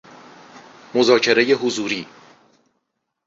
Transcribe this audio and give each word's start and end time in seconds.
مذاکره 0.95 1.43
حضوری 1.53 2.07